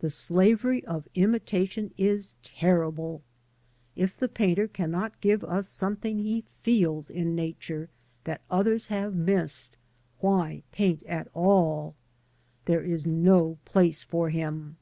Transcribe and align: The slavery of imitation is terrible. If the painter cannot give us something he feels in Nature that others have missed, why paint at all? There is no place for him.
The 0.00 0.10
slavery 0.10 0.84
of 0.84 1.08
imitation 1.14 1.94
is 1.96 2.34
terrible. 2.42 3.22
If 3.96 4.14
the 4.14 4.28
painter 4.28 4.68
cannot 4.68 5.22
give 5.22 5.42
us 5.42 5.66
something 5.66 6.18
he 6.18 6.42
feels 6.42 7.08
in 7.08 7.34
Nature 7.34 7.88
that 8.24 8.42
others 8.50 8.88
have 8.88 9.14
missed, 9.14 9.78
why 10.20 10.64
paint 10.70 11.02
at 11.04 11.28
all? 11.32 11.94
There 12.66 12.82
is 12.82 13.06
no 13.06 13.56
place 13.64 14.02
for 14.02 14.28
him. 14.28 14.76